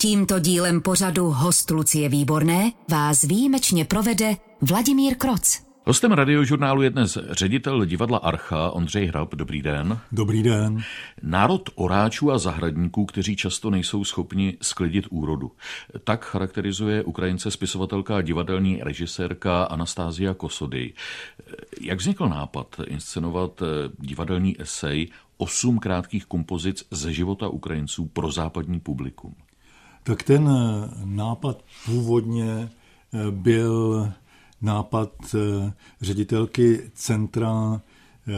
[0.00, 5.62] Tímto dílem pořadu Host Lucie Výborné vás výjimečně provede Vladimír Kroc.
[5.86, 9.34] Hostem radiožurnálu je dnes ředitel divadla Archa Ondřej Hrab.
[9.34, 9.98] Dobrý den.
[10.12, 10.82] Dobrý den.
[11.22, 15.52] Národ oráčů a zahradníků, kteří často nejsou schopni sklidit úrodu.
[16.04, 20.92] Tak charakterizuje Ukrajince spisovatelka a divadelní režisérka Anastázia Kosody.
[21.80, 23.62] Jak vznikl nápad inscenovat
[23.98, 29.34] divadelní esej osm krátkých kompozic ze života Ukrajinců pro západní publikum?
[30.02, 30.50] Tak ten
[31.04, 32.70] nápad původně
[33.30, 34.08] byl
[34.62, 37.80] nápad eh, ředitelky centra
[38.28, 38.32] eh,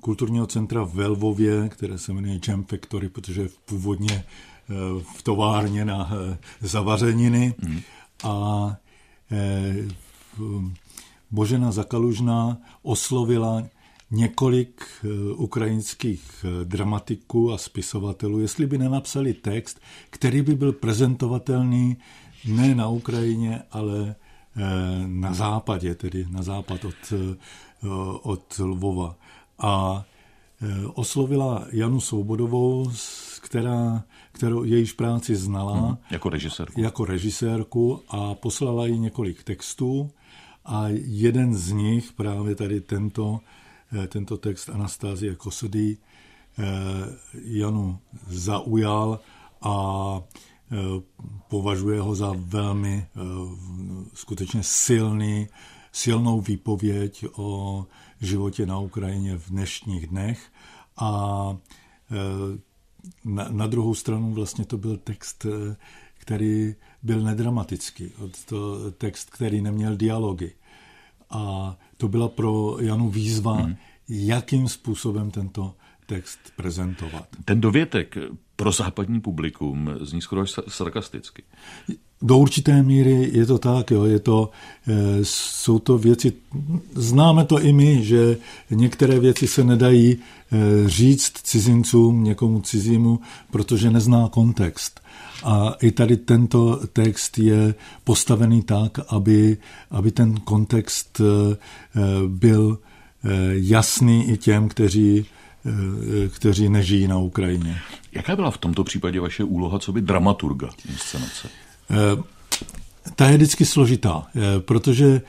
[0.00, 4.74] kulturního centra v Velvově, které se jmenuje Jam Factory, protože je původně eh,
[5.16, 6.10] v továrně na
[6.60, 7.54] zavařeniny.
[7.62, 7.80] Mm.
[8.24, 8.76] A
[11.30, 13.62] Božena Zakalužná oslovila
[14.14, 14.84] několik
[15.36, 21.96] ukrajinských dramatiků a spisovatelů, jestli by nenapsali text, který by byl prezentovatelný
[22.46, 24.14] ne na Ukrajině, ale
[24.56, 27.36] Eh, na západě, tedy na západ od, eh,
[28.22, 29.16] od Lvova.
[29.58, 30.04] A
[30.62, 32.90] eh, oslovila Janu Svobodovou,
[33.42, 35.80] která, kterou jejíž práci znala.
[35.80, 36.80] Hmm, jako režisérku.
[36.80, 40.10] Jako režisérku a poslala jí několik textů
[40.64, 43.40] a jeden z nich, právě tady tento,
[44.08, 45.96] tento text Anastázie Kosody,
[47.44, 49.20] Janu zaujal
[49.62, 49.74] a
[50.72, 51.02] Eh,
[51.48, 53.20] považuje ho za velmi eh,
[54.14, 55.48] skutečně silný,
[55.92, 57.86] silnou výpověď o
[58.20, 60.52] životě na Ukrajině v dnešních dnech
[60.96, 61.56] a
[62.10, 62.58] eh,
[63.24, 65.46] na, na druhou stranu vlastně to byl text,
[66.14, 68.12] který byl nedramatický,
[68.44, 70.52] to text, který neměl dialogy.
[71.30, 73.76] A to byla pro Janu výzva, hmm.
[74.08, 75.74] jakým způsobem tento
[76.06, 77.28] text prezentovat.
[77.44, 78.16] Ten dovětek
[78.56, 81.42] pro západní publikum zní skoro až sarkasticky.
[82.22, 84.50] Do určité míry je to tak, jo, je to,
[84.88, 86.32] eh, jsou to věci,
[86.94, 88.36] známe to i my, že
[88.70, 95.00] některé věci se nedají eh, říct cizincům, někomu cizímu, protože nezná kontext.
[95.44, 97.74] A i tady tento text je
[98.04, 99.56] postavený tak, aby,
[99.90, 101.56] aby ten kontext eh,
[102.26, 102.78] byl
[103.52, 105.26] jasný i těm, kteří
[106.28, 107.80] kteří nežijí na Ukrajině.
[108.12, 111.48] Jaká byla v tomto případě vaše úloha, co by dramaturga inscenace?
[111.90, 112.22] Eh,
[113.16, 115.20] ta je vždycky složitá, eh, protože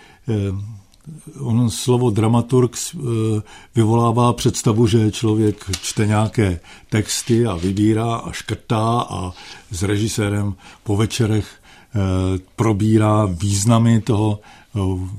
[1.40, 2.76] on slovo dramaturg
[3.76, 9.32] vyvolává představu, že člověk čte nějaké texty a vybírá a škrtá a
[9.72, 11.62] s režisérem po večerech
[12.56, 14.40] probírá významy toho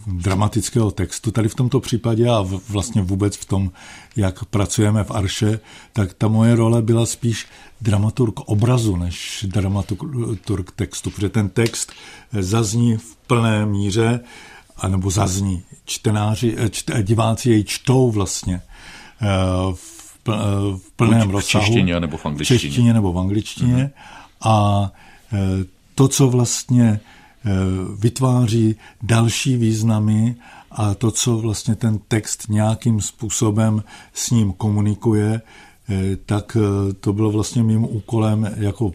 [0.06, 1.31] dramatického textu.
[1.31, 3.71] Tady v tomto případě a vlastně vůbec v tom,
[4.17, 5.61] jak pracujeme v Arše,
[5.93, 7.47] tak ta moje role byla spíš
[7.81, 11.93] dramaturg obrazu než dramaturg textu, protože ten text
[12.33, 14.21] zazní v plné míře,
[14.77, 15.62] anebo zazní.
[15.84, 18.61] Čtenáři, čte, diváci jej čtou vlastně
[19.22, 19.27] eh,
[19.75, 20.28] v,
[20.77, 21.65] v plném Buď rozsahu.
[21.65, 22.59] V češtině nebo v angličtině.
[22.59, 23.75] V češtině nebo v angličtině.
[23.75, 23.91] Mm-hmm.
[24.41, 24.91] A
[25.33, 25.65] eh,
[25.95, 27.16] to, co vlastně Eh,
[27.99, 30.37] vytváří další významy
[30.71, 35.41] a to, co vlastně ten text nějakým způsobem s ním komunikuje,
[35.89, 38.93] eh, tak eh, to bylo vlastně mým úkolem jako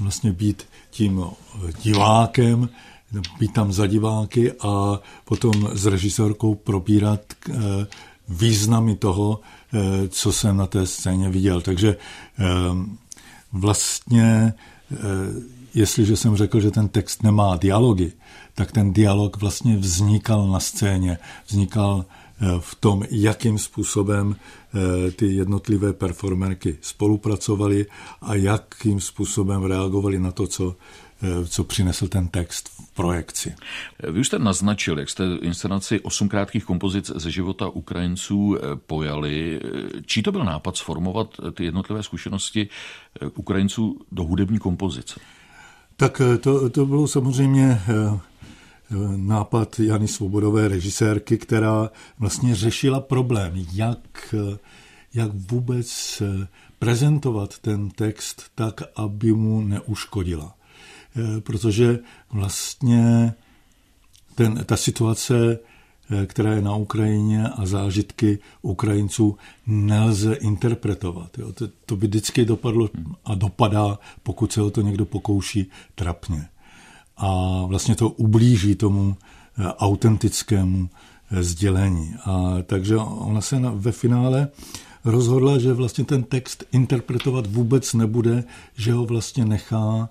[0.00, 1.24] vlastně být tím
[1.82, 2.68] divákem,
[3.38, 7.20] být tam za diváky a potom s režisérkou probírat
[8.28, 9.40] významy toho,
[10.08, 11.60] co jsem na té scéně viděl.
[11.60, 11.96] Takže
[13.52, 14.54] vlastně
[15.74, 18.12] jestliže jsem řekl, že ten text nemá dialogy,
[18.54, 25.26] tak ten dialog vlastně vznikal na scéně, vznikal eh, v tom, jakým způsobem eh, ty
[25.26, 27.86] jednotlivé performerky spolupracovaly
[28.22, 30.76] a jakým způsobem reagovali na to, co,
[31.22, 33.54] eh, co přinesl ten text v projekci.
[34.10, 39.60] Vy už jste naznačil, jak jste inscenaci osm krátkých kompozic ze života Ukrajinců pojali.
[40.06, 42.68] Čí to byl nápad sformovat ty jednotlivé zkušenosti
[43.34, 45.20] Ukrajinců do hudební kompozice?
[46.00, 48.18] Tak eh, to, to bylo samozřejmě eh, eh,
[49.16, 54.34] nápad Jany Svobodové, režisérky, která vlastně řešila problém, jak,
[55.14, 56.22] jak vůbec
[56.78, 60.54] prezentovat ten text tak, aby mu neuškodila.
[61.40, 61.98] Protože
[62.32, 63.34] vlastně
[64.34, 65.69] ten, ta situace Eh,
[66.26, 69.36] která je na Ukrajině a zážitky Ukrajinců
[69.66, 71.38] nelze interpretovat.
[71.38, 71.52] Jo.
[71.52, 72.88] To, to by vždycky dopadlo
[73.24, 76.48] a dopadá, pokud se o to někdo pokouší, trapně.
[77.16, 79.16] A vlastně to ublíží tomu
[79.58, 80.88] eh, autentickému
[81.30, 82.14] eh, sdělení.
[82.24, 84.48] A takže ona se ve finále
[85.04, 90.08] rozhodla, že vlastně ten text interpretovat vůbec nebude, že ho vlastně nechá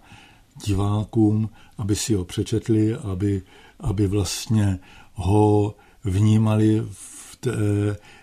[0.65, 3.41] divákům, aby si ho přečetli, aby,
[3.79, 4.79] aby vlastně
[5.13, 7.51] ho vnímali v, té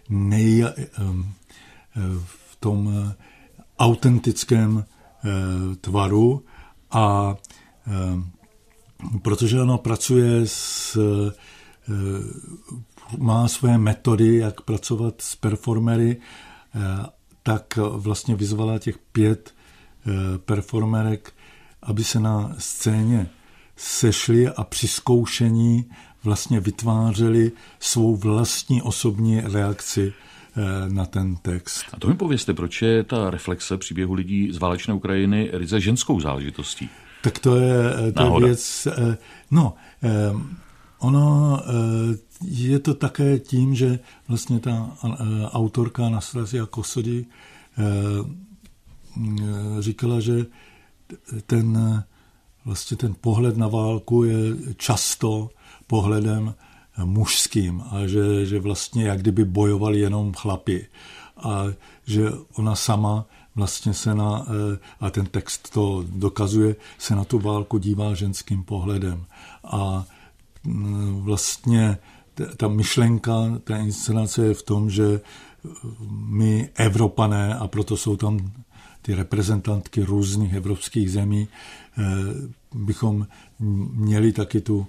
[0.09, 0.65] nej,
[2.25, 3.13] v tom
[3.79, 4.85] autentickém
[5.81, 6.45] tvaru
[6.91, 7.37] a
[9.23, 10.99] protože ono pracuje s
[13.19, 16.17] má své metody, jak pracovat s performery,
[17.43, 19.55] tak vlastně vyzvala těch pět
[20.37, 21.33] performerek,
[21.83, 23.31] aby se na scéně
[23.77, 25.91] sešli a při zkoušení
[26.27, 30.13] vlastně vytvářeli svou vlastní osobní reakci
[30.57, 31.85] eh, na ten text.
[31.93, 36.21] A to mi pověste, proč je ta reflexe příběhu lidí z válečné Ukrajiny ryze ženskou
[36.21, 36.89] záležitostí?
[37.23, 38.87] Tak to je, eh, to je věc...
[38.87, 39.17] Eh,
[39.51, 39.75] no,
[40.99, 41.61] ono
[42.45, 43.99] je to také tím, že
[44.29, 44.91] vlastně ta
[45.53, 47.27] autorka Anastasia Kosody
[49.81, 50.47] říkala, že
[51.47, 52.03] ten,
[52.65, 54.37] vlastně ten pohled na válku je
[54.77, 55.51] často
[55.87, 56.55] pohledem
[57.05, 60.87] mužským a že, že vlastně jak kdyby bojovali jenom chlapi
[61.37, 61.65] a
[62.07, 67.39] že ona sama vlastně se na, eh, a ten text to dokazuje, se na tu
[67.39, 69.25] válku dívá ženským pohledem.
[69.65, 70.05] A
[70.65, 71.99] mm, vlastně
[72.57, 73.33] ta myšlenka,
[73.65, 75.21] ta inscenace je v tom, že
[76.11, 78.53] my Evropané, a proto jsou tam
[79.03, 82.03] ty reprezentantky různých evropských zemí, eh,
[82.75, 83.27] bychom
[83.95, 84.87] měli taky tu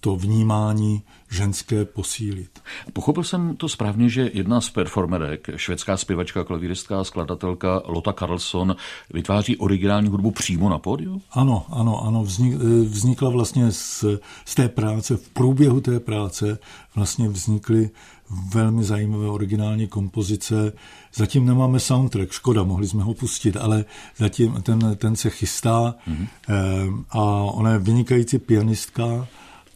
[0.00, 2.62] to vnímání ženské posílit.
[2.92, 8.76] Pochopil jsem to správně, že jedna z performerek, švédská zpěvačka, klavíristka a skladatelka Lotta Carlson,
[9.14, 11.22] vytváří originální hudbu přímo na pódiu?
[11.30, 12.22] Ano, ano, ano.
[12.22, 12.54] Vznik,
[12.84, 14.04] vznikla vlastně z,
[14.44, 16.58] z té práce, v průběhu té práce
[16.94, 17.90] vlastně vznikly
[18.30, 20.72] velmi zajímavé originální kompozice.
[21.14, 23.84] Zatím nemáme soundtrack, škoda, mohli jsme ho pustit, ale
[24.16, 27.04] zatím ten, ten se chystá mm-hmm.
[27.10, 29.28] a ona je vynikající pianistka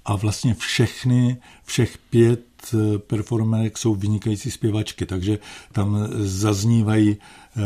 [0.04, 2.40] a vlastně všechny, všech pět
[2.74, 5.38] eh, performerek jsou vynikající zpěvačky, takže
[5.72, 7.60] tam zaznívají eh,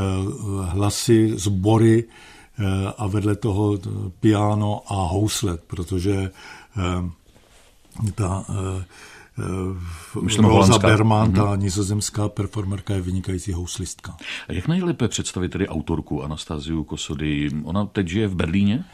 [0.64, 2.04] hlasy, sbory
[2.96, 3.78] a vedle toho
[4.20, 6.30] piano a housle, protože
[8.14, 8.44] ta
[10.22, 11.58] Myslím, Rosa Berman, ta mm-hmm.
[11.58, 14.16] nizozemská performerka, je vynikající houslistka.
[14.48, 17.50] A jak nejlépe představit tedy autorku Anastaziu Kosody?
[17.64, 18.84] Ona teď žije v Berlíně?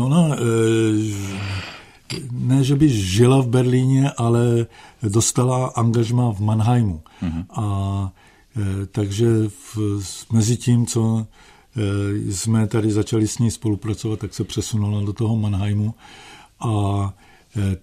[0.00, 0.38] Ona e,
[2.32, 4.66] ne, že by žila v Berlíně, ale
[5.02, 7.02] dostala angažma v Mannheimu.
[7.22, 7.44] Mm-hmm.
[7.50, 8.10] A
[8.56, 9.78] e, takže v,
[10.32, 11.26] mezi tím, co
[11.76, 15.94] e, jsme tady začali s ní spolupracovat, tak se přesunula do toho Mannheimu
[16.60, 17.31] a Eh,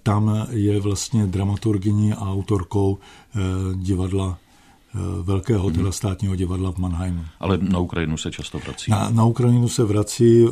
[0.04, 3.40] tam je vlastně dramaturgyní a autorkou eh,
[3.76, 7.26] divadla eh, velkého teda státního divadla v Mannheimu.
[7.40, 8.92] Ale na Ukrajinu se často vrací.
[8.92, 10.46] Na, na Ukrajinu se vrací,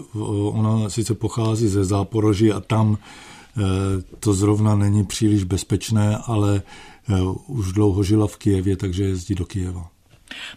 [0.52, 2.98] ona sice pochází ze Záporoží a tam
[4.20, 6.62] to zrovna není příliš bezpečné, ale
[7.48, 9.90] už dlouho žila v Kijevě, takže jezdí do Kijeva.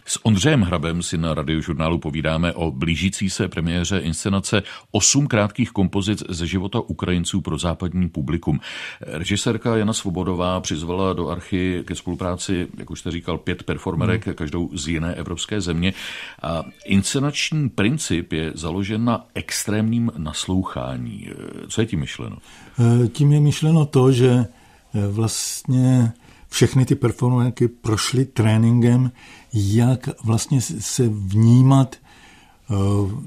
[0.05, 6.23] S Ondřejem Hrabem si na radiožurnálu povídáme o blížící se premiéře inscenace osm krátkých kompozic
[6.29, 8.59] ze života Ukrajinců pro západní publikum.
[9.01, 14.35] Režisérka Jana Svobodová přizvala do archy ke spolupráci, jak už jste říkal, pět performerek, hmm.
[14.35, 15.93] každou z jiné evropské země.
[16.41, 21.27] A inscenační princip je založen na extrémním naslouchání.
[21.67, 22.37] Co je tím myšleno?
[22.79, 26.11] Eh, tím je myšleno to, že eh, vlastně
[26.51, 29.11] všechny ty performerky prošly tréninkem,
[29.53, 32.75] jak vlastně se vnímat eh,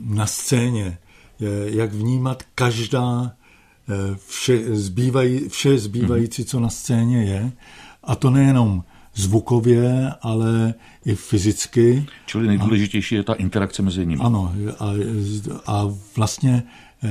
[0.04, 0.98] na scéně,
[1.64, 7.52] jak vnímat každá eh, vše, zbývají, vše zbývající, co na scéně je.
[8.04, 12.06] A to nejenom zvukově, ale i fyzicky.
[12.26, 14.22] Čili nejdůležitější a, je ta interakce mezi nimi.
[14.22, 14.92] Ano, a,
[15.66, 16.62] a vlastně
[17.02, 17.08] eh,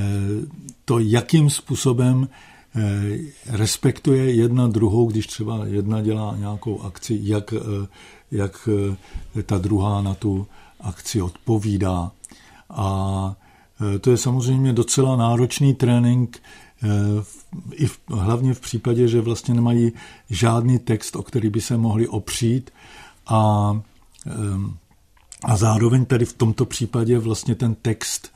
[0.84, 2.28] to, jakým způsobem
[3.46, 7.86] respektuje jedna druhou, když třeba jedna dělá nějakou akci, jak, eh,
[8.30, 8.68] jak
[9.38, 10.46] eh, ta druhá na tu
[10.80, 12.12] akci odpovídá.
[12.70, 13.34] A
[14.00, 16.42] to je samozřejmě docela náročný trénink,
[17.72, 19.92] i v, hlavně v případě, že vlastně nemají
[20.30, 22.70] žádný text, o který by se mohli opřít
[23.26, 23.72] a,
[25.44, 28.32] a zároveň tady v tomto případě vlastně ten text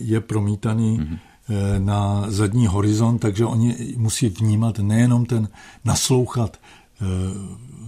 [0.00, 1.31] je promítaný mm-hmm Eh,
[1.78, 5.48] na zadní horizont, takže oni musí vnímat nejenom ten
[5.84, 7.04] naslouchat eh,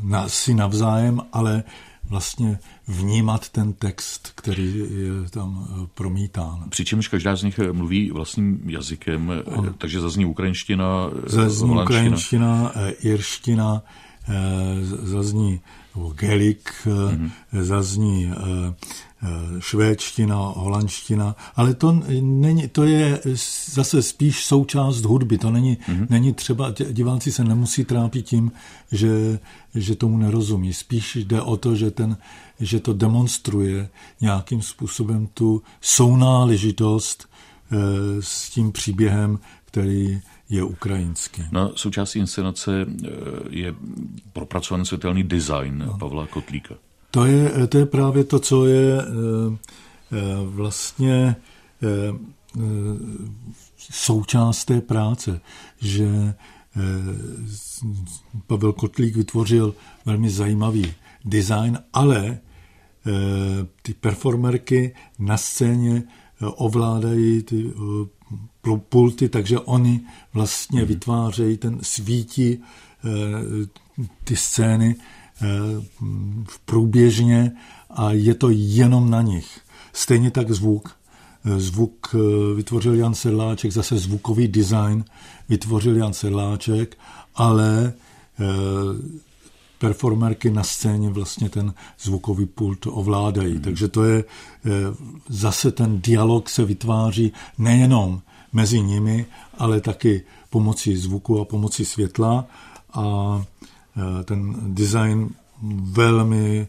[0.02, 1.62] na, si navzájem, ale
[2.09, 6.64] vlastně vnímat ten text, který je tam eh, promítán.
[6.68, 9.75] Přičemž každá z nich mluví vlastním jazykem, ano.
[9.78, 13.83] takže zazní ukrajinština, Zazní ukrajinština, irština,
[15.02, 15.61] zazní
[16.15, 17.31] gelik, mm-hmm.
[17.53, 18.33] zazní
[19.59, 23.21] švédština, holandština, ale to, není, to je
[23.73, 26.07] zase spíš součást hudby, to není, mm-hmm.
[26.11, 28.53] není třeba, diváci se nemusí trápit tím,
[28.93, 29.39] že,
[29.75, 30.73] že tomu nerozumí.
[30.73, 32.17] Spíš jde o to, že, ten,
[32.61, 33.89] že to demonstruje
[34.21, 37.29] nějakým způsobem tu sounáležitost
[38.21, 41.43] s tím příběhem, který je ukrajinský.
[41.53, 43.09] Na součástí inscenace eh,
[43.51, 43.75] je
[44.33, 45.99] propracovaný světelný design no.
[45.99, 46.75] Pavla Kotlíka.
[47.11, 49.05] To je, to je právě to, co je eh,
[50.13, 51.37] eh, vlastně
[53.79, 55.41] součást té práce,
[55.81, 56.35] že
[58.47, 59.75] Pavel Kotlík vytvořil
[60.05, 62.39] velmi zajímavý design, ale
[63.83, 66.03] ty performerky na scéně
[66.41, 67.73] ovládají ty
[68.88, 70.00] pulty, takže oni
[70.33, 73.09] vlastně vytvářejí ten svítí eh,
[74.25, 75.47] ty scény eh,
[76.49, 77.52] v průběžně
[77.90, 79.61] a je to jenom na nich.
[79.93, 80.97] Stejně tak zvuk.
[81.45, 82.14] Eh, zvuk
[82.57, 85.04] vytvořil Jan Sedláček, zase zvukový design
[85.49, 86.99] vytvořil Jan Sedláček,
[87.35, 87.93] ale
[89.78, 93.52] performerky na scéně vlastně ten zvukový pult ovládají.
[93.52, 93.62] Hmm.
[93.62, 94.25] Takže to je
[95.28, 99.26] zase ten dialog se vytváří nejenom mezi nimi,
[99.59, 102.47] ale taky pomocí zvuku a pomocí světla
[102.93, 103.04] a
[104.21, 105.35] e, ten design
[105.83, 106.66] velmi e,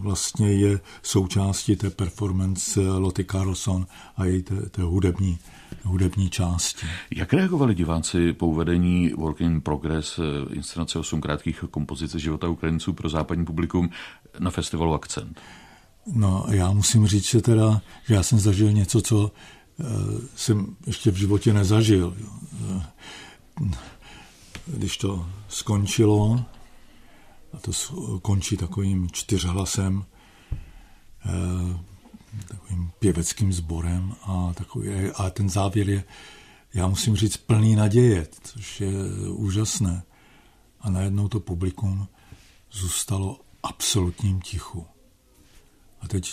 [0.00, 5.38] vlastně je součástí té performance Lottie Carlson a její té, té hudební,
[5.84, 6.86] hudební části.
[7.16, 10.22] Jak reagovali diváci po uvedení Work in Progress e,
[10.54, 13.90] inscenace osm krátkých kompozic života Ukrajinců pro západní publikum
[14.38, 15.40] na festivalu Akcent?
[16.14, 19.32] No, já musím říct, že teda, že já jsem zažil něco, co
[19.80, 22.16] Eh, jsem ještě v životě nezažil.
[22.76, 22.82] Eh,
[24.66, 26.44] když to skončilo,
[27.52, 27.72] a to
[28.22, 30.04] končí takovým čtyřhlasem,
[31.26, 31.78] eh,
[32.48, 36.04] takovým pěveckým sborem a, takový, a ten závěr je,
[36.74, 38.92] já musím říct, plný naděje, což je
[39.28, 40.02] úžasné.
[40.80, 42.08] A najednou to publikum
[42.70, 44.86] zůstalo absolutním tichu.
[46.00, 46.30] A teď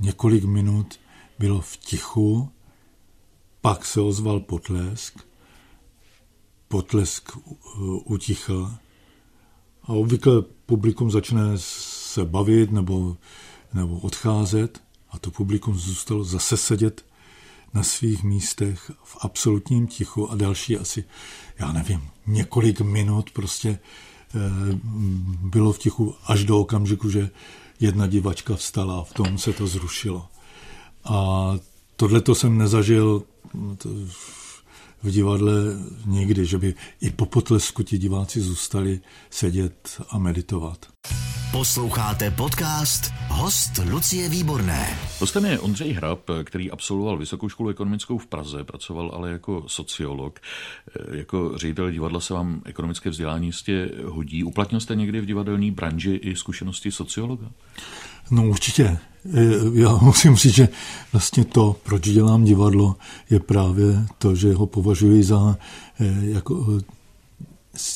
[0.00, 1.00] několik minut
[1.38, 2.52] bylo v tichu
[3.60, 5.18] pak se ozval potlesk,
[6.68, 7.32] potlesk
[8.04, 8.74] utichl
[9.82, 13.16] a obvykle publikum začne se bavit nebo,
[13.74, 17.04] nebo odcházet a to publikum zůstalo zase sedět
[17.74, 21.04] na svých místech v absolutním tichu a další asi,
[21.58, 24.38] já nevím, několik minut prostě eh,
[25.40, 27.30] bylo v tichu až do okamžiku, že
[27.80, 30.26] jedna divačka vstala a v tom se to zrušilo.
[31.04, 31.52] A
[31.96, 33.22] tohle to jsem nezažil
[35.02, 35.52] v divadle
[36.06, 39.00] nikdy, že by i po potlesku ti diváci zůstali
[39.30, 40.86] sedět a meditovat.
[41.52, 44.98] Posloucháte podcast Host Lucie Výborné.
[45.20, 50.40] Hostem je Ondřej Hrab, který absolvoval Vysokou školu ekonomickou v Praze, pracoval ale jako sociolog.
[51.10, 54.44] Jako ředitel divadla se vám ekonomické vzdělání jistě hodí.
[54.44, 57.50] Uplatnil jste někdy v divadelní branži i zkušenosti sociologa?
[58.30, 58.98] No určitě.
[59.74, 60.68] Já musím říct, že
[61.12, 62.96] vlastně to, proč dělám divadlo,
[63.30, 65.56] je právě to, že ho považuji za
[66.00, 66.82] eh, jako, eh,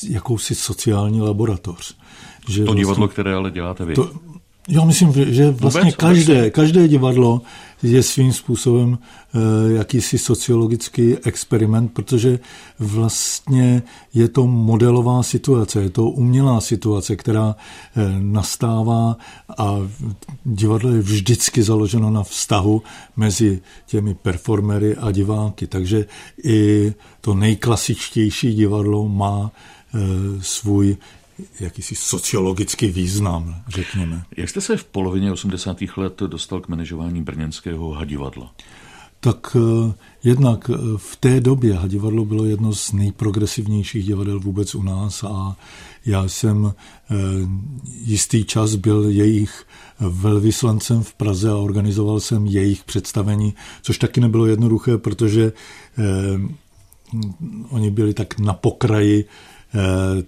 [0.09, 1.95] jakousi sociální laboratoř.
[2.47, 3.93] Že to vlastně, divadlo, které ale děláte vy.
[3.93, 4.11] To,
[4.67, 6.53] já myslím, že vlastně vůbec, každé, vůbec.
[6.53, 7.41] každé divadlo
[7.83, 12.39] je svým způsobem e, jakýsi sociologický experiment, protože
[12.79, 17.55] vlastně je to modelová situace, je to umělá situace, která
[17.95, 19.17] e, nastává
[19.57, 19.77] a
[20.45, 22.83] divadlo je vždycky založeno na vztahu
[23.17, 25.67] mezi těmi performery a diváky.
[25.67, 26.05] Takže
[26.43, 29.51] i to nejklasičtější divadlo má
[29.93, 29.99] e,
[30.41, 30.97] svůj
[31.59, 34.23] jakýsi sociologický význam, řekněme.
[34.37, 35.77] Jak jste se v polovině 80.
[35.97, 38.53] let dostal k manažování brněnského hadivadla?
[39.23, 44.83] Tak eh, jednak eh, v té době hadivadlo bylo jedno z nejprogresivnějších divadel vůbec u
[44.83, 45.55] nás a
[46.05, 47.15] já jsem eh,
[48.03, 49.65] jistý čas byl jejich
[49.99, 55.51] velvyslancem v Praze a organizoval jsem jejich představení, což taky nebylo jednoduché, protože
[57.69, 59.25] oni byli tak na pokraji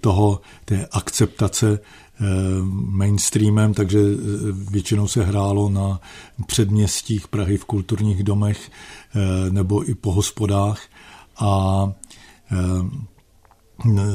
[0.01, 2.23] toho, té akceptace eh,
[2.71, 5.99] mainstreamem, takže eh, většinou se hrálo na
[6.47, 8.71] předměstích Prahy v kulturních domech
[9.49, 10.81] nebo i po hospodách
[11.39, 11.91] a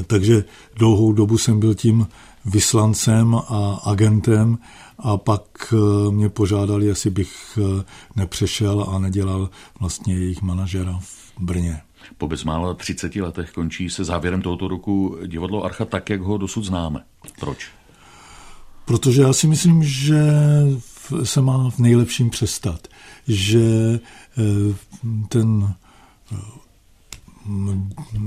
[0.07, 0.45] takže
[0.77, 2.07] dlouhou dobu jsem byl tím
[2.45, 4.59] vyslancem a agentem
[4.99, 5.75] a pak
[6.11, 7.59] mě požádali, jestli bych
[8.17, 11.81] nepřešel a nedělal vlastně jejich manažera v Brně.
[12.19, 16.65] Po bezmála 30 letech končí se závěrem tohoto roku divadlo Archa tak, jak ho dosud
[16.65, 17.05] známe.
[17.41, 17.71] Proč?
[18.85, 20.23] Protože já si myslím, že
[21.25, 22.89] se má v nejlepším přestat.
[23.29, 23.61] Že
[24.39, 24.75] eh,
[25.29, 25.75] ten
[26.33, 26.37] eh,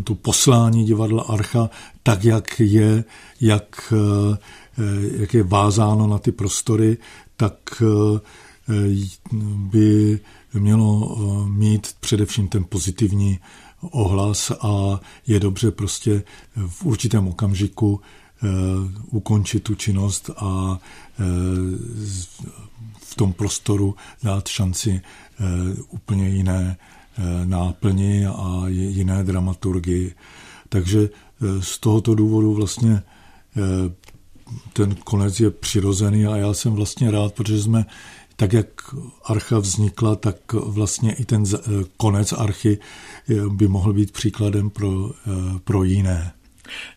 [0.03, 1.70] to poslání divadla Archa,
[2.03, 3.03] tak jak je,
[3.42, 4.38] jak, eh,
[5.22, 6.98] jak je vázáno na ty prostory,
[7.38, 7.84] tak
[9.42, 10.20] by
[10.53, 11.15] mělo
[11.50, 13.39] mít především ten pozitivní
[13.81, 16.24] ohlas a je dobře prostě
[16.67, 18.01] v určitém okamžiku
[19.12, 20.79] ukončit tu činnost a
[23.13, 25.43] v tom prostoru dát šanci eh,
[25.89, 30.15] úplně jiné eh, náplni a jiné dramaturgii.
[30.69, 33.03] Takže eh, z tohoto důvodu vlastně
[34.74, 37.86] ten konec je přirozený a já jsem vlastně rád, protože jsme
[38.36, 38.68] tak, jak
[39.25, 41.44] archa vznikla, tak vlastně i ten
[41.98, 42.80] konec archy
[43.50, 45.12] by mohl být příkladem pro,
[45.63, 46.34] pro jiné.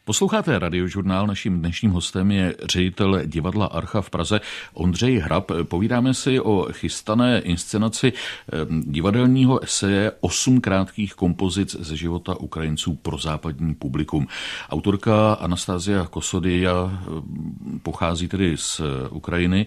[0.04, 4.40] Posloucháte radiožurnál, naším dnešním hostem je ředitel divadla Archa v Praze
[4.74, 5.50] Ondřej Hrab.
[5.62, 13.18] Povídáme si o chystané inscenaci eh, divadelního eseje osm krátkých kompozic ze života Ukrajinců pro
[13.18, 14.26] západní publikum.
[14.70, 19.66] Autorka Anastázia Kosodia eh, pochází tedy z Ukrajiny.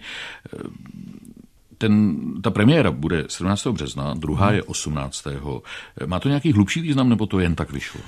[1.79, 3.67] Eh, ten, ta premiéra bude 17.
[3.67, 5.23] března, druhá je 18.
[6.05, 8.01] Má to nějaký hlubší význam, nebo to jen tak vyšlo?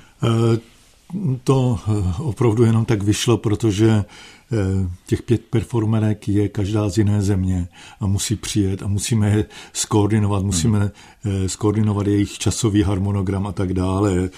[1.44, 7.22] To eh, opravdu jenom tak vyšlo, protože eh, těch pět performerek je každá z jiné
[7.22, 7.68] země
[8.00, 10.92] a musí přijet a musíme je skoordinovat, musíme
[11.24, 11.50] hmm.
[11.50, 14.30] skoordinovat jejich časový harmonogram a tak dále.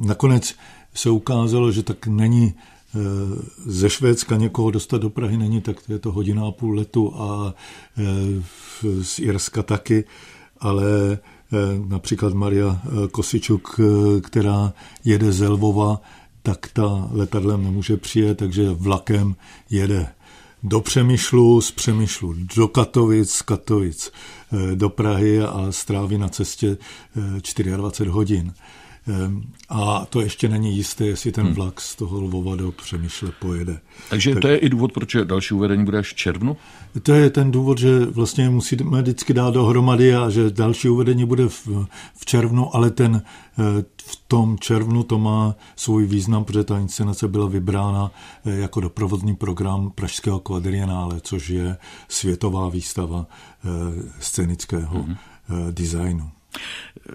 [0.00, 0.54] Nakonec
[0.94, 2.54] se ukázalo, že tak není
[3.66, 7.54] ze Švédska někoho dostat do Prahy není, tak je to hodina a půl letu a
[9.02, 10.04] z Irska taky,
[10.60, 11.18] ale
[11.54, 14.72] Eh, například Maria eh, Kosičuk, eh, která
[15.04, 16.00] jede z Lvova,
[16.42, 19.36] tak ta letadlem nemůže přijet, takže vlakem
[19.70, 20.06] jede
[20.62, 24.12] do Přemýšlu, z Přemýšlu do Katovic, z Katovic
[24.74, 26.76] do Prahy a stráví na cestě
[27.76, 28.54] 24 hodin.
[29.08, 31.54] Ehm, a to ještě není jisté, jestli ten hmm.
[31.54, 33.80] vlak z toho Lvova do Přemýšle pojede.
[34.10, 36.56] Takže tak, to je i důvod, proč další uvedení bude až v červnu?
[37.02, 41.48] To je ten důvod, že vlastně musíme vždycky dát dohromady a že další uvedení bude
[41.48, 41.68] v,
[42.14, 43.22] v červnu, ale ten
[43.58, 48.10] eh, v tom červnu to má svůj význam, protože ta inscenace byla vybrána
[48.44, 51.76] eh, jako doprovodný program Pražského kvadrienále, což je
[52.08, 53.68] světová výstava eh,
[54.20, 55.16] scénického hmm.
[55.70, 56.30] designu.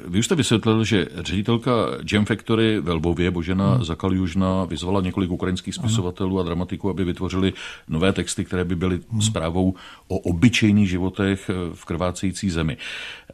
[0.08, 1.72] Vy už jste vysvětlil, že ředitelka
[2.14, 3.84] Jam Factory ve Lvově, Božena hmm.
[3.84, 6.40] Zakaljužna, vyzvala několik ukrajinských spisovatelů ano.
[6.40, 7.54] a dramatiků, aby vytvořili
[7.88, 9.22] nové texty, které by byly hmm.
[9.22, 9.76] zprávou
[10.08, 12.78] o obyčejných životech v krvácející zemi.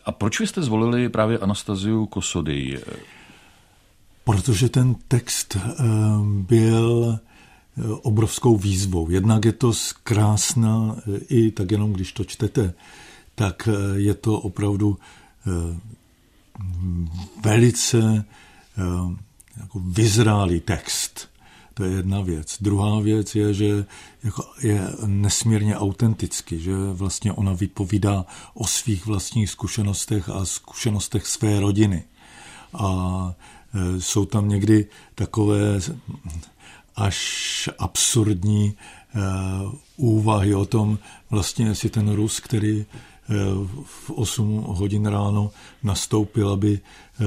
[0.06, 2.80] A proč vy jste zvolili právě Anastaziu Kosody?
[4.24, 5.84] Protože ten text eh,
[6.26, 9.10] byl eh, obrovskou výzvou.
[9.10, 9.72] Jednak je to
[10.04, 12.74] krásná, eh, i tak jenom když to čtete,
[13.36, 14.98] tak je to opravdu
[17.44, 18.26] velice
[18.78, 18.82] eh,
[19.58, 21.30] jako vyzrálý text.
[21.74, 22.58] To je jedna věc.
[22.62, 23.86] Druhá věc je, že
[24.24, 31.60] jako je nesmírně autentický, že vlastně ona vypovídá o svých vlastních zkušenostech a zkušenostech své
[31.60, 32.04] rodiny.
[32.74, 33.34] A
[33.74, 35.80] eh, jsou tam někdy takové
[36.96, 39.20] až absurdní eh,
[39.98, 42.86] úvahy o tom, vlastně jestli ten Rus, který
[43.86, 45.52] v 8 hodin ráno
[45.84, 47.24] nastoupil, aby eh,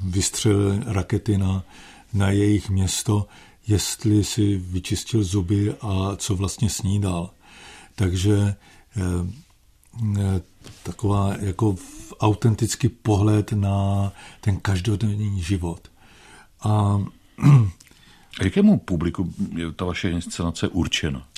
[0.00, 1.64] vystřelil rakety na,
[2.12, 3.26] na jejich město,
[3.66, 7.30] jestli si vyčistil zuby a co vlastně snídal.
[7.94, 8.54] Takže
[8.96, 9.02] eh,
[10.18, 10.40] eh,
[10.82, 11.76] taková jako
[12.20, 15.90] autentický pohled na ten každodenní život.
[16.60, 17.00] A,
[18.40, 21.28] a jakému publiku je ta vaše inscenace určena?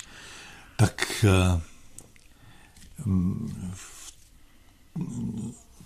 [0.75, 1.25] Tak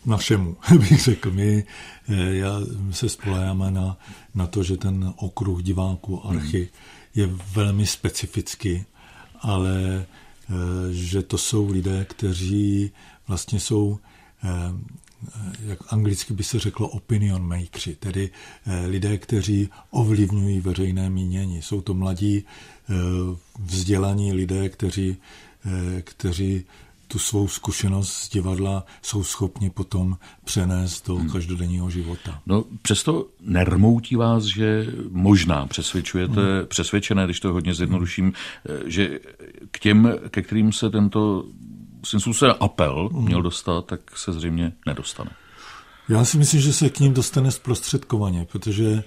[0.05, 1.31] našemu, bych řekl.
[1.31, 1.63] My
[2.09, 3.97] eh, já, se spolejáme na,
[4.35, 6.69] na to, že ten okruh diváků archy hmm.
[7.15, 8.83] je velmi specifický,
[9.41, 10.53] ale eh,
[10.93, 12.91] že to jsou lidé, kteří
[13.27, 13.99] vlastně jsou
[14.43, 14.49] eh,
[15.65, 18.29] jak anglicky by se řeklo opinion makersi, tedy
[18.85, 21.61] lidé, kteří ovlivňují veřejné mínění.
[21.61, 22.43] Jsou to mladí
[23.59, 25.17] vzdělaní lidé, kteří,
[26.01, 26.65] kteří
[27.07, 31.29] tu svou zkušenost z divadla jsou schopni potom přenést do hmm.
[31.29, 32.41] každodenního života.
[32.45, 36.67] No přesto nermoutí vás, že možná přesvědčujete, hmm.
[36.67, 38.33] přesvědčené, když to hodně zjednoduším,
[38.85, 39.19] že
[39.71, 41.45] k těm, ke kterým se tento
[42.03, 43.25] svým způsobem apel hmm.
[43.25, 45.31] měl dostat, tak se zřejmě nedostane.
[46.09, 49.03] Já si myslím, že se k ním dostane zprostředkovaně, protože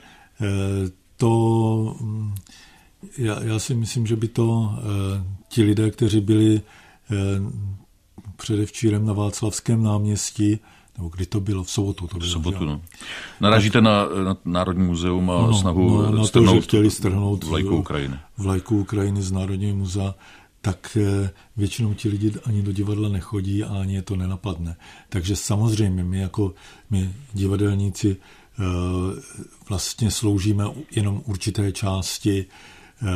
[1.16, 2.34] to, mm,
[3.18, 4.78] já, já si myslím, že by to
[5.48, 6.62] ti lidé, kteří byli
[8.38, 10.58] předevčírem na Václavském náměstí,
[10.96, 12.28] nebo kdy to bylo, v sobotu to bylo.
[12.28, 12.82] V sobotu, no.
[13.40, 17.76] Naražíte na, na Národní muzeum a no, snahu no, na to, že chtěli strhnout vlajku
[17.76, 18.16] Ukrajiny.
[18.38, 20.14] Vlajku Ukrajiny z Národního muzea,
[20.60, 24.76] tak eh, většinou ti lidi ani do divadla nechodí a ani je to nenapadne.
[25.08, 26.54] Takže samozřejmě my jako
[26.90, 28.62] my divadelníci eh,
[29.68, 32.46] vlastně sloužíme jenom určité části
[33.02, 33.06] eh,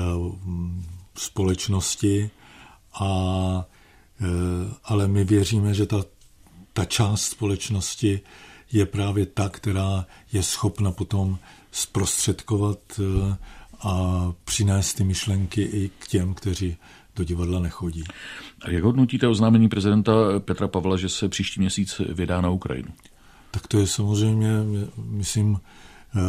[1.15, 2.31] společnosti,
[3.01, 3.65] a,
[4.85, 6.05] ale my věříme, že ta
[6.73, 8.21] ta část společnosti
[8.73, 11.39] je právě ta, která je schopna potom
[11.71, 13.37] zprostředkovat eh,
[13.81, 16.77] a přinést ty myšlenky i k těm, kteří
[17.17, 18.05] do divadla nechodí.
[18.63, 22.89] A jak hodnotíte oznámení prezidenta Petra Pavla, že se příští měsíc vydá na Ukrajinu?
[23.51, 24.49] Tak to je samozřejmě,
[24.97, 25.61] myslím,
[26.17, 26.21] eh,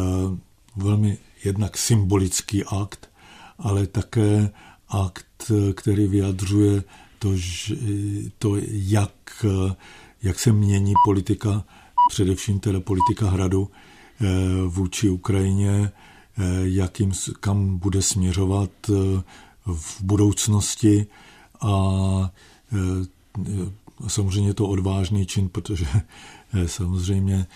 [0.76, 3.10] velmi jednak symbolický akt,
[3.58, 4.50] ale také
[4.88, 6.82] akt, který vyjadřuje
[7.24, 7.30] to,
[8.38, 9.44] to jak
[10.24, 11.64] jak se mění politika,
[12.08, 14.26] především teda politika hradu eh,
[14.66, 19.22] vůči Ukrajině, eh, jakým, kam bude směřovat eh,
[19.66, 21.06] v budoucnosti.
[21.60, 22.30] A
[24.08, 25.86] samozřejmě to odvážný čin, protože
[26.66, 27.46] samozřejmě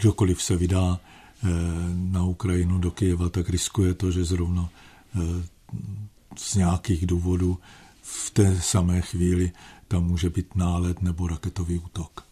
[0.00, 1.00] kdokoliv se vydá
[1.94, 4.68] na Ukrajinu do Kyjeva, tak riskuje to, že zrovna
[6.36, 7.58] z nějakých důvodů
[8.08, 9.52] v té samé chvíli
[9.88, 12.25] tam může být nálet nebo raketový útok.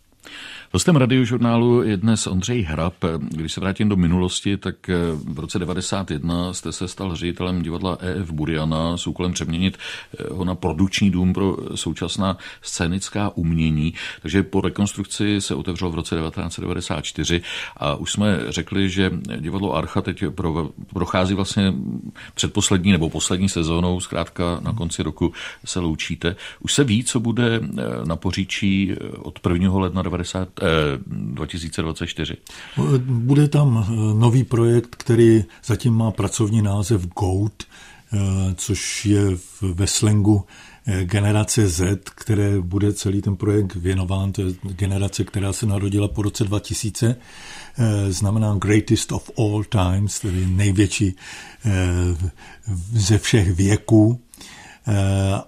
[0.75, 2.95] Hostem radiožurnálu je dnes Ondřej Hrab.
[3.19, 7.99] Když se vrátím do minulosti, tak eh, v roce 91 jste se stal ředitelem divadla
[8.01, 13.95] EF Buriana s úkolem přeměnit eh, ho na produkční dům pro současná scénická umění.
[14.23, 17.43] Takže po rekonstrukci se otevřelo v roce 1994
[17.77, 19.11] a už jsme řekli, že
[19.41, 20.25] divadlo Archa teď
[20.93, 21.75] prochází vlastně
[22.35, 25.33] předposlední nebo poslední sezónou, zkrátka na konci roku
[25.65, 26.37] se loučíte.
[26.61, 29.79] Už se ví, co bude eh, na poříčí od 1.
[29.79, 30.65] ledna 90, eh,
[31.07, 32.37] 2024?
[33.07, 38.19] Bude tam eh, nový projekt, který zatím má pracovní název GOAT, eh,
[38.55, 39.23] což je
[39.63, 40.45] ve slangu
[40.87, 44.33] eh, generace Z, které bude celý ten projekt věnován.
[44.33, 47.17] To je generace, která se narodila po roce 2000.
[48.09, 51.17] Znamená Greatest of All Times, tedy největší
[52.93, 54.21] ze všech věků.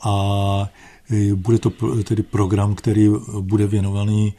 [0.01, 0.69] A
[1.35, 1.71] bude to
[2.05, 3.09] tedy program, který
[3.41, 4.35] bude věnovaný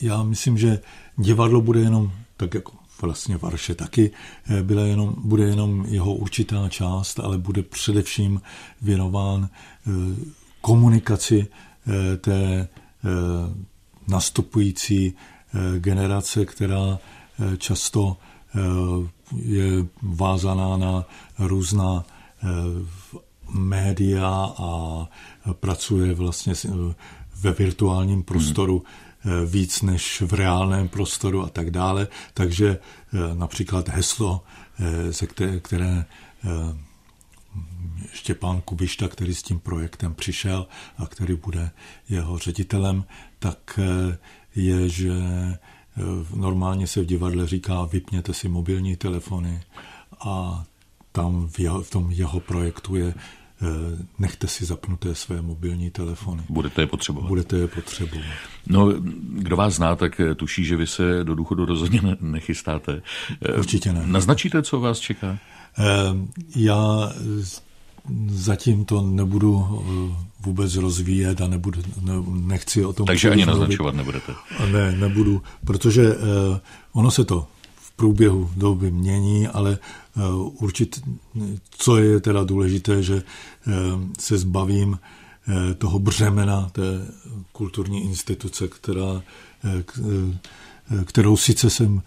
[0.00, 0.80] já myslím, že
[1.16, 4.10] divadlo bude jenom, tak jako vlastně Varše taky,
[4.50, 8.40] eh, byla jenom, bude jenom jeho určitá část, ale bude především
[8.82, 9.90] věnován eh,
[10.60, 12.68] komunikaci eh, té
[14.08, 15.14] nastupující
[15.78, 16.98] generace, která
[17.58, 18.16] často
[19.36, 21.04] je vázaná na
[21.38, 22.04] různá
[23.50, 25.08] média a
[25.52, 26.54] pracuje vlastně
[27.40, 28.84] ve virtuálním prostoru.
[28.86, 32.08] Hmm Eh, víc než v reálném prostoru a tak dále.
[32.34, 34.44] Takže eh, například heslo,
[34.78, 36.04] eh, ze které, které
[38.12, 40.66] Štěpán Kubišta, který s tím projektem přišel
[40.98, 41.70] a který bude
[42.08, 43.04] jeho ředitelem,
[43.38, 43.80] tak
[44.54, 45.12] je, že
[46.34, 49.62] normálně se v divadle říká vypněte si mobilní telefony
[50.20, 50.64] a
[51.12, 53.14] tam v, jeho, v tom jeho projektu je
[54.18, 56.42] nechte si zapnuté své mobilní telefony.
[56.48, 57.28] Budete je potřebovat.
[57.28, 58.24] Budete je potřebovat.
[58.66, 58.92] No,
[59.32, 63.02] kdo vás zná, tak tuší, že vy se do důchodu rozhodně nechystáte.
[63.42, 64.02] Eh, Určitě ne.
[64.06, 65.38] Naznačíte, co vás čeká?
[65.78, 65.84] Eh,
[66.56, 67.12] já
[68.28, 69.82] zatím to nebudu
[70.40, 73.06] vůbec rozvíjet a nebudu, ne, nechci o tom...
[73.06, 74.32] Takže ani naznačovat nebudete?
[74.72, 76.14] Ne, nebudu, protože
[76.92, 77.46] ono se to
[77.98, 79.78] průběhu doby mění, ale
[80.18, 80.22] eh,
[80.60, 81.00] určitě,
[81.70, 83.72] co je teda důležité, že eh,
[84.18, 86.82] se zbavím eh, toho břemena té
[87.52, 89.22] kulturní instituce, která,
[91.04, 92.02] kterou sice jsem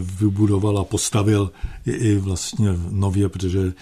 [0.00, 1.52] vybudoval a postavil
[1.86, 3.72] i vlastně nově, protože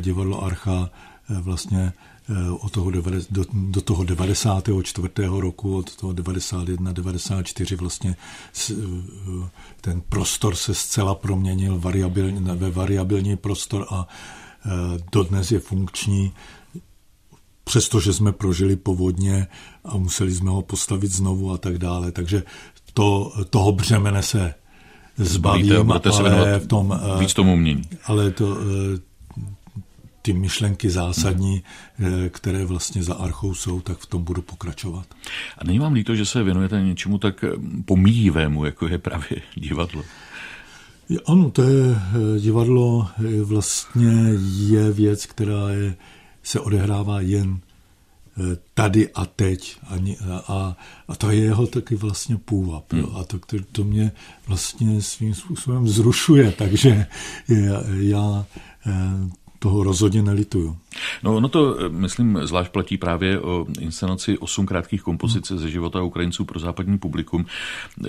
[0.00, 0.90] divadlo Archa
[1.28, 1.92] vlastně
[2.60, 2.90] od toho,
[3.30, 5.08] do, do toho 94.
[5.26, 8.16] roku, od toho 91, 94 vlastně
[9.80, 14.08] ten prostor se zcela proměnil variabilní, ve variabilní prostor a
[14.66, 14.68] e,
[15.12, 16.32] dodnes je funkční,
[17.64, 19.46] přestože jsme prožili povodně
[19.84, 22.12] a museli jsme ho postavit znovu a tak dále.
[22.12, 22.42] Takže
[22.94, 24.54] to, toho břemene se
[25.16, 27.82] zbavím, Zbavíte, ale v tom, víc tomu umění.
[28.04, 28.56] Ale to,
[30.22, 31.62] ty myšlenky zásadní,
[31.96, 32.28] hmm.
[32.28, 35.06] které vlastně za archou jsou, tak v tom budu pokračovat.
[35.58, 37.44] A není vám líto, že se věnujete něčemu tak
[37.84, 40.02] pomíjivému, jako je právě divadlo?
[41.26, 41.96] Ano, to je
[42.38, 43.08] divadlo
[43.42, 44.12] vlastně
[44.66, 45.96] je věc, která je,
[46.42, 47.60] se odehrává jen
[48.74, 49.76] tady a teď.
[49.82, 49.96] A,
[50.48, 50.76] a,
[51.08, 52.92] a to je jeho taky vlastně půvab.
[52.92, 53.06] Hmm.
[53.14, 54.12] A to, to, to mě
[54.46, 57.06] vlastně svým způsobem zrušuje, takže
[57.48, 58.46] já, já
[59.62, 60.76] toho rozhodně nelituju.
[61.22, 65.58] No ono to, myslím, zvlášť platí právě o inscenaci osm krátkých kompozic hmm.
[65.58, 67.46] ze života Ukrajinců pro západní publikum,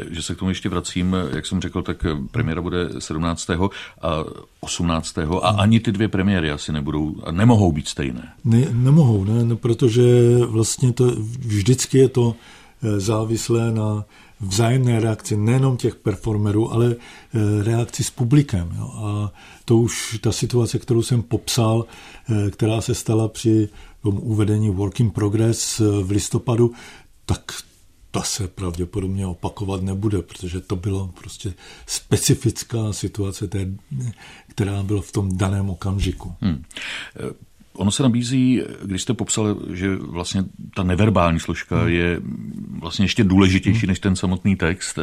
[0.10, 3.50] že se k tomu ještě vracím, jak jsem řekl, tak premiéra bude 17.
[3.50, 4.24] a
[4.60, 5.18] 18.
[5.18, 5.60] a hmm.
[5.60, 8.34] ani ty dvě premiéry asi nebudou a nemohou být stejné.
[8.44, 10.04] Ne, nemohou, ne, ne, protože
[10.46, 14.06] vlastně to vždycky je to eh, závislé na
[14.48, 18.76] vzájemné reakci nejenom těch performerů, ale eh, reakci s publikem.
[18.78, 18.92] Jo.
[18.96, 19.34] A
[19.66, 23.70] to už ta situace, kterou jsem popsal, eh, která se stala při
[24.04, 26.72] tom uvedení Work in Progress eh, v listopadu,
[27.26, 27.52] tak
[28.12, 31.54] ta se pravděpodobně opakovat nebude, protože to bylo prostě
[31.88, 33.68] specifická situace, té,
[34.48, 36.34] která byla v tom daném okamžiku.
[36.42, 36.64] Hmm.
[37.74, 40.44] Ono se nabízí, když jste popsal, že vlastně
[40.76, 41.88] ta neverbální složka hmm.
[41.88, 42.22] je
[42.80, 43.88] vlastně ještě důležitější hmm.
[43.88, 45.00] než ten samotný text,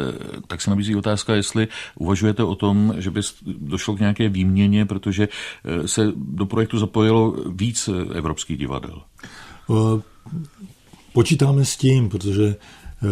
[0.47, 5.27] tak se nabízí otázka, jestli uvažujete o tom, že by došlo k nějaké výměně, protože
[5.65, 9.01] eh, se do projektu zapojilo víc evropských divadel.
[11.13, 13.07] Počítáme s tím, protože eh,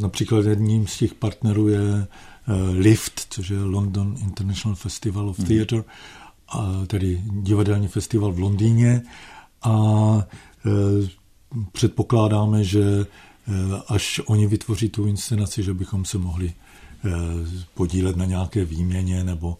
[0.00, 2.06] například jedním z těch partnerů je eh,
[2.70, 5.48] LIFT, což je London International Festival of hmm.
[5.48, 5.84] Theatre,
[6.48, 9.02] a tedy divadelní festival v Londýně
[9.62, 9.74] a
[10.18, 10.70] e,
[11.72, 13.04] předpokládáme, že e,
[13.88, 16.52] až oni vytvoří tu inscenaci, že bychom se mohli e,
[17.74, 19.58] podílet na nějaké výměně nebo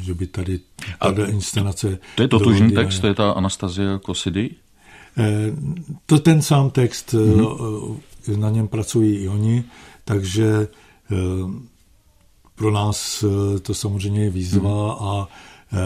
[0.00, 0.60] že by tady
[0.98, 1.98] ta inscenace...
[2.14, 4.50] To je totožný text, to je ta Anastasia Kosidy?
[6.06, 8.36] To ten sám text, mm-hmm.
[8.36, 9.64] na něm pracují i oni,
[10.04, 10.68] takže
[12.56, 15.08] pro nás eh, to samozřejmě je výzva hmm.
[15.08, 15.28] a
[15.72, 15.76] eh,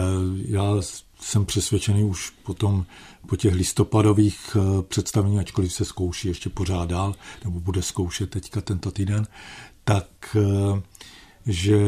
[0.47, 0.75] já
[1.19, 2.85] jsem přesvědčený už potom
[3.27, 8.61] po těch listopadových eh, představení, ačkoliv se zkouší ještě pořád dál, nebo bude zkoušet teďka
[8.61, 9.27] tento týden,
[9.83, 10.07] tak
[11.45, 11.79] že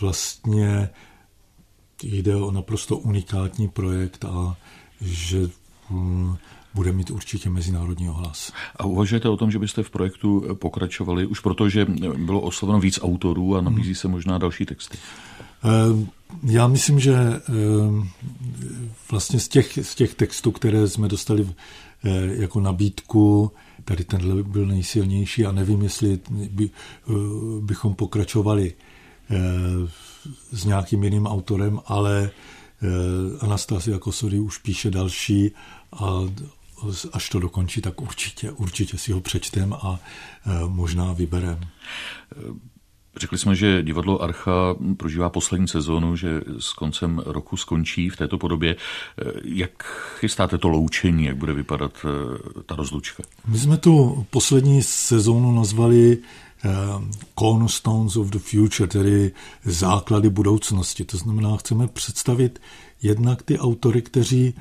[0.00, 0.90] vlastně
[2.02, 4.56] jde o naprosto unikátní projekt a
[5.00, 5.48] že
[5.90, 6.36] hm,
[6.76, 8.52] bude mít určitě mezinárodní ohlas.
[8.76, 11.86] A uvažujete o tom, že byste v projektu pokračovali, už protože
[12.16, 14.98] bylo osloveno víc autorů a nabízí se možná další texty?
[15.64, 16.06] Eh,
[16.42, 17.42] já myslím, že eh,
[19.10, 22.10] vlastně z těch, z těch textů, které jsme dostali eh,
[22.44, 23.50] jako nabídku,
[23.84, 26.70] tady tenhle byl nejsilnější a nevím, jestli by,
[27.60, 28.74] bychom pokračovali
[30.52, 32.30] s nějakým jiným autorem, ale
[33.40, 35.50] Anastasia Kosory už píše další
[35.92, 36.20] a
[37.12, 40.00] až to dokončí, tak určitě, určitě si ho přečtem a
[40.46, 41.60] e, možná vyberem.
[43.16, 48.38] Řekli jsme, že divadlo Archa prožívá poslední sezónu, že s koncem roku skončí v této
[48.38, 48.70] podobě.
[48.72, 48.76] E,
[49.44, 49.82] jak
[50.18, 53.22] chystáte to loučení, jak bude vypadat e, ta rozlučka?
[53.46, 56.18] My jsme tu poslední sezónu nazvali
[57.38, 59.32] Cornerstones of the Future, tedy
[59.64, 61.04] základy budoucnosti.
[61.04, 62.60] To znamená, chceme představit
[63.02, 64.54] jednak ty autory, kteří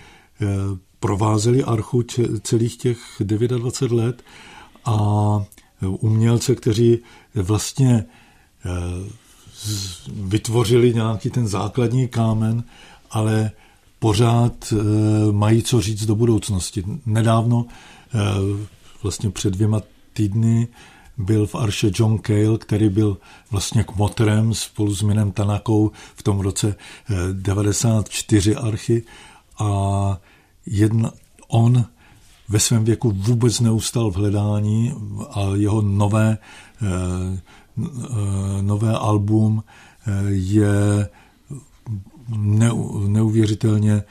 [1.06, 2.04] provázeli archu
[2.42, 4.24] celých těch 29 let
[4.86, 4.98] a
[5.88, 7.00] umělce, kteří
[7.36, 8.06] vlastně
[8.66, 8.72] eh,
[10.14, 12.64] vytvořili nějaký ten základní kámen,
[13.12, 13.52] ale
[14.00, 14.76] pořád eh,
[15.32, 16.84] mají co říct do budoucnosti.
[17.06, 18.20] Nedávno, eh,
[19.04, 19.82] vlastně před dvěma
[20.14, 20.68] týdny,
[21.18, 23.18] byl v Arše John Cale, který byl
[23.52, 26.76] vlastně kmotrem spolu s Minem Tanakou v tom roce
[27.34, 29.04] 94 archy
[29.60, 30.20] a
[30.66, 31.12] jedna,
[31.48, 31.86] on
[32.50, 34.94] ve svém věku vůbec neustal v hledání
[35.30, 36.38] a jeho nové,
[36.82, 36.88] eh,
[37.86, 39.64] eh, nové album
[40.08, 41.10] eh, je
[43.08, 44.04] neuvěřitelně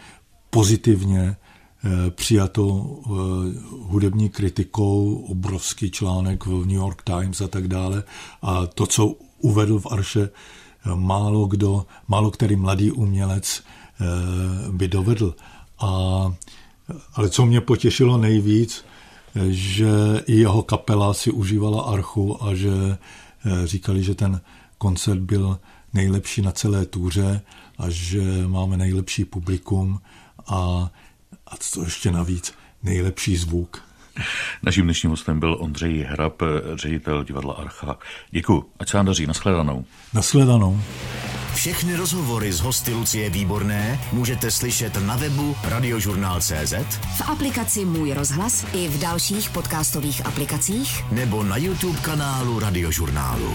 [0.50, 1.36] pozitivně
[2.10, 2.64] přijato
[3.80, 8.02] hudební kritikou, obrovský článek v New York Times a tak dále.
[8.42, 10.30] A to, co uvedl v Arše,
[10.94, 13.62] málo kdo, málo který mladý umělec
[14.70, 15.34] by dovedl.
[15.78, 16.34] A,
[17.14, 18.84] ale co mě potěšilo nejvíc,
[19.48, 19.88] že
[20.26, 24.40] i jeho kapela si užívala archu a že eh, říkali, že ten
[24.78, 25.58] koncert byl
[25.92, 27.42] nejlepší na celé túře
[27.78, 30.00] a že máme nejlepší publikum
[30.46, 30.90] a,
[31.46, 33.83] a co ještě navíc, nejlepší zvuk.
[34.62, 36.42] Naším dnešním hostem byl Ondřej Hrab,
[36.74, 37.98] ředitel divadla Archa.
[38.30, 39.84] Děkuji, ať se vám daří, nashledanou.
[40.14, 40.80] Nashledanou.
[41.54, 46.74] Všechny rozhovory z hosty Lucie Výborné můžete slyšet na webu radiožurnál.cz
[47.16, 53.54] v aplikaci Můj rozhlas i v dalších podcastových aplikacích nebo na YouTube kanálu Radiožurnálu.